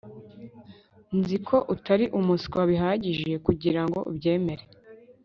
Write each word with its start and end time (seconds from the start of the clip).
Nzi 1.17 1.37
ko 1.47 1.57
utari 1.73 2.05
umuswa 2.19 2.59
bihagije 2.71 3.31
kugirango 3.45 3.99
ubyemere 4.09 4.63